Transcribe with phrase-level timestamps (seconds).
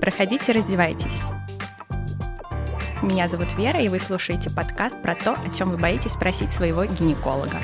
[0.00, 1.22] Проходите, раздевайтесь.
[3.02, 6.84] Меня зовут Вера, и вы слушаете подкаст про то, о чем вы боитесь спросить своего
[6.84, 7.58] гинеколога.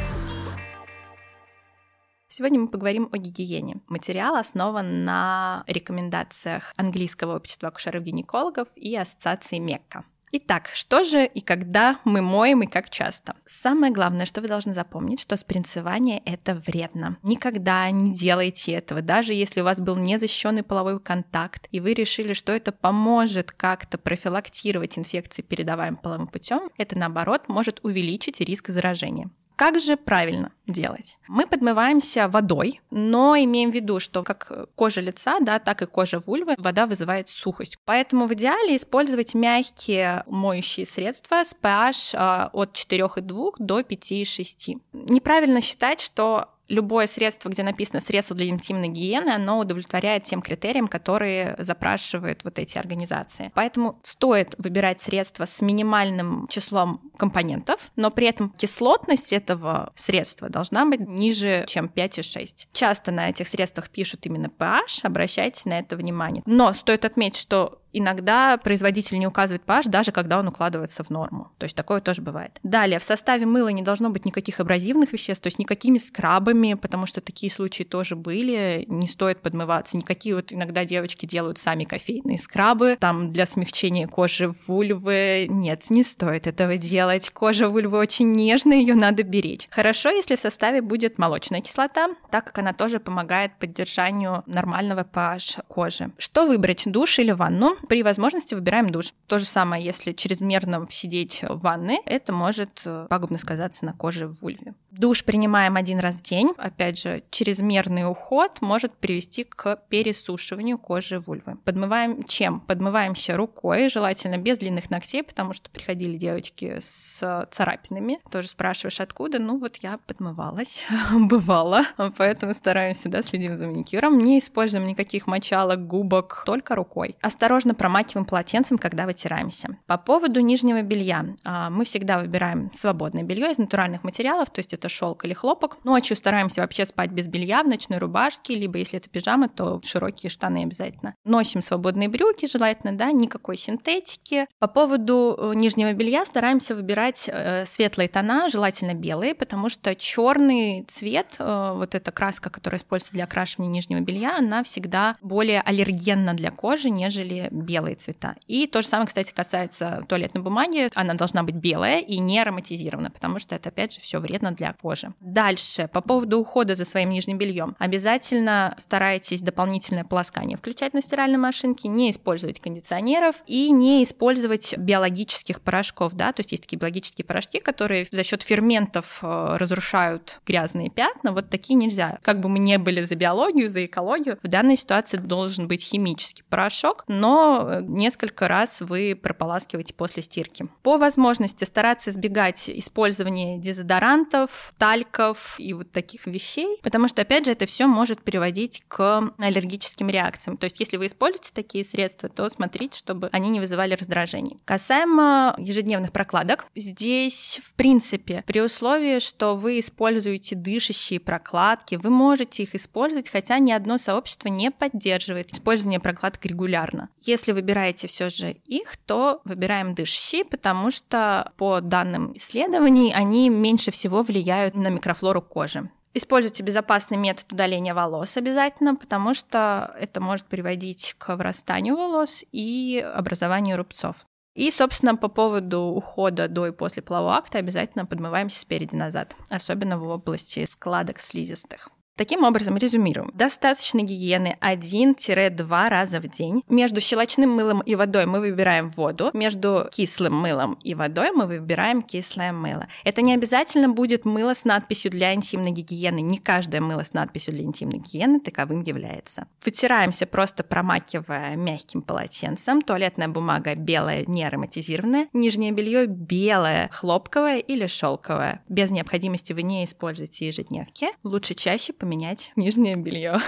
[2.29, 3.81] Сегодня мы поговорим о гигиене.
[3.89, 10.05] Материал основан на рекомендациях английского общества акушеров-гинекологов и ассоциации МЕККА.
[10.35, 13.35] Итак, что же и когда мы моем и как часто?
[13.45, 17.19] Самое главное, что вы должны запомнить, что спринцевание это вредно.
[17.23, 22.33] Никогда не делайте этого, даже если у вас был незащищенный половой контакт, и вы решили,
[22.33, 29.29] что это поможет как-то профилактировать инфекции, передаваемые половым путем, это наоборот может увеличить риск заражения.
[29.63, 31.19] Как же правильно делать?
[31.29, 36.19] Мы подмываемся водой, но имеем в виду, что как кожа лица, да, так и кожа
[36.19, 37.79] вульвы, вода вызывает сухость.
[37.85, 44.81] Поэтому в идеале использовать мягкие моющие средства с pH а, от 4,2 до 5,6.
[44.95, 50.89] Неправильно считать, что любое средство, где написано средство для интимной гигиены, оно удовлетворяет тем критериям,
[50.89, 53.51] которые запрашивают вот эти организации.
[53.55, 60.87] Поэтому стоит выбирать средства с минимальным числом компонентов, но при этом кислотность этого средства должна
[60.87, 62.69] быть ниже, чем 5,6.
[62.73, 66.43] Часто на этих средствах пишут именно pH, обращайте на это внимание.
[66.47, 71.53] Но стоит отметить, что Иногда производитель не указывает pH, даже когда он укладывается в норму.
[71.59, 72.59] То есть такое тоже бывает.
[72.63, 77.07] Далее, в составе мыла не должно быть никаких абразивных веществ, то есть никакими скрабами, потому
[77.07, 79.97] что такие случаи тоже были, не стоит подмываться.
[79.97, 85.47] Никакие вот иногда девочки делают сами кофейные скрабы, там для смягчения кожи вульвы.
[85.51, 87.31] Нет, не стоит этого делать.
[87.31, 89.69] Кожа вульвы очень нежная, ее надо беречь.
[89.71, 95.65] Хорошо, если в составе будет молочная кислота, так как она тоже помогает поддержанию нормального pH
[95.69, 96.11] кожи.
[96.19, 97.77] Что выбрать, душ или ванну?
[97.89, 99.13] При возможности выбираем душ.
[99.27, 104.29] То же самое, если чрезмерно сидеть в ванной, это может э, пагубно сказаться на коже
[104.29, 104.75] в вульве.
[104.93, 106.51] Душ принимаем один раз в день.
[106.59, 111.57] Опять же, чрезмерный уход может привести к пересушиванию кожи вульвы.
[111.65, 112.61] Подмываем чем?
[112.61, 118.21] Подмываемся рукой, желательно без длинных ногтей, потому что приходили девочки с царапинами.
[118.31, 119.39] Тоже спрашиваешь, откуда?
[119.39, 121.85] Ну вот я подмывалась, бывало,
[122.19, 124.19] поэтому стараемся, да, следим за маникюром.
[124.19, 127.17] Не используем никаких мочалок, губок, только рукой.
[127.23, 129.77] Осторожно обязательно промакиваем полотенцем, когда вытираемся.
[129.87, 131.25] По поводу нижнего белья.
[131.45, 135.79] А, мы всегда выбираем свободное белье из натуральных материалов, то есть это шелк или хлопок.
[135.85, 140.31] Ночью стараемся вообще спать без белья, в ночной рубашке, либо если это пижама, то широкие
[140.31, 141.15] штаны обязательно.
[141.25, 144.47] Носим свободные брюки, желательно, да, никакой синтетики.
[144.59, 150.85] По поводу э, нижнего белья стараемся выбирать э, светлые тона, желательно белые, потому что черный
[150.89, 156.35] цвет, э, вот эта краска, которая используется для окрашивания нижнего белья, она всегда более аллергенна
[156.35, 158.37] для кожи, нежели белые цвета.
[158.47, 160.89] И то же самое, кстати, касается туалетной бумаги.
[160.95, 164.73] Она должна быть белая и не ароматизирована, потому что это, опять же, все вредно для
[164.73, 165.15] кожи.
[165.21, 167.77] Дальше, по поводу ухода за своим нижним бельем.
[167.79, 175.61] Обязательно старайтесь дополнительное полоскание включать на стиральной машинке, не использовать кондиционеров и не использовать биологических
[175.61, 180.91] порошков, да, то есть есть такие биологические порошки, которые за счет ферментов э, разрушают грязные
[180.91, 182.19] пятна, вот такие нельзя.
[182.23, 186.45] Как бы мы не были за биологию, за экологию, в данной ситуации должен быть химический
[186.49, 187.52] порошок, но
[187.83, 190.69] несколько раз вы прополаскиваете после стирки.
[190.83, 197.53] По возможности стараться избегать использования дезодорантов, тальков и вот таких вещей, потому что, опять же,
[197.53, 200.57] это все может приводить к аллергическим реакциям.
[200.57, 204.59] То есть, если вы используете такие средства, то смотрите, чтобы они не вызывали раздражений.
[204.65, 212.63] Касаемо ежедневных прокладок, здесь, в принципе, при условии, что вы используете дышащие прокладки, вы можете
[212.63, 217.09] их использовать, хотя ни одно сообщество не поддерживает использование прокладок регулярно.
[217.33, 223.91] Если выбираете все же их, то выбираем дышащие, потому что по данным исследований они меньше
[223.91, 225.89] всего влияют на микрофлору кожи.
[226.13, 233.03] Используйте безопасный метод удаления волос обязательно, потому что это может приводить к врастанию волос и
[233.17, 234.27] образованию рубцов.
[234.55, 240.07] И, собственно, по поводу ухода до и после полового акта обязательно подмываемся спереди-назад, особенно в
[240.07, 241.89] области складок слизистых.
[242.17, 243.31] Таким образом, резюмируем.
[243.33, 246.63] Достаточно гигиены 1-2 раза в день.
[246.69, 249.31] Между щелочным мылом и водой мы выбираем воду.
[249.33, 252.87] Между кислым мылом и водой мы выбираем кислое мыло.
[253.05, 256.21] Это не обязательно будет мыло с надписью для интимной гигиены.
[256.21, 259.47] Не каждое мыло с надписью для интимной гигиены таковым является.
[259.65, 262.83] Вытираемся просто промакивая мягким полотенцем.
[262.83, 265.29] Туалетная бумага белая, не ароматизированная.
[265.33, 268.63] Нижнее белье белое, хлопковое или шелковое.
[268.69, 271.09] Без необходимости вы не используете ежедневки.
[271.23, 273.39] Лучше чаще поменять нижнее белье.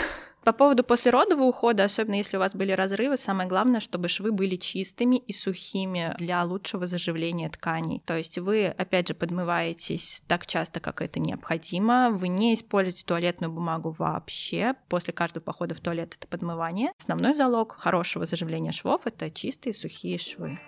[0.45, 4.57] По поводу послеродового ухода, особенно если у вас были разрывы, самое главное, чтобы швы были
[4.57, 8.03] чистыми и сухими для лучшего заживления тканей.
[8.05, 12.11] То есть вы, опять же, подмываетесь так часто, как это необходимо.
[12.11, 14.75] Вы не используете туалетную бумагу вообще.
[14.91, 16.93] После каждого похода в туалет это подмывание.
[16.99, 20.61] Основной залог хорошего заживления швов— это чистые сухие швы.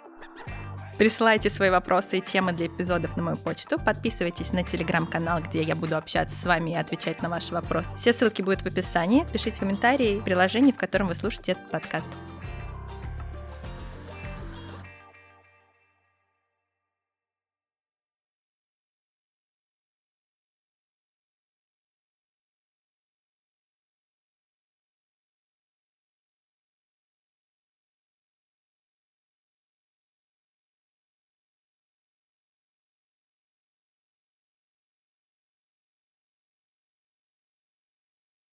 [0.98, 3.78] Присылайте свои вопросы и темы для эпизодов на мою почту.
[3.78, 7.96] Подписывайтесь на телеграм-канал, где я буду общаться с вами и отвечать на ваши вопросы.
[7.96, 9.26] Все ссылки будут в описании.
[9.30, 12.08] Пишите комментарии в приложении, в котором вы слушаете этот подкаст.